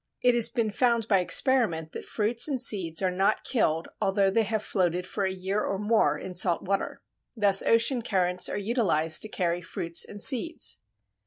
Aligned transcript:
It 0.23 0.33
has 0.33 0.49
been 0.49 0.71
found 0.71 1.07
by 1.07 1.19
experiment 1.19 1.91
that 1.91 2.05
fruits 2.05 2.47
and 2.47 2.59
seeds 2.59 3.03
are 3.03 3.11
not 3.11 3.43
killed 3.43 3.87
although 4.01 4.31
they 4.31 4.41
have 4.41 4.63
floated 4.63 5.05
for 5.05 5.25
a 5.25 5.31
year 5.31 5.63
or 5.63 5.77
more 5.77 6.17
in 6.17 6.33
salt 6.33 6.63
water. 6.63 7.03
Thus 7.35 7.61
ocean 7.61 8.01
currents 8.01 8.49
are 8.49 8.57
utilized 8.57 9.21
to 9.21 9.29
carry 9.29 9.61
fruits 9.61 10.03
and 10.03 10.19
seeds. 10.19 10.79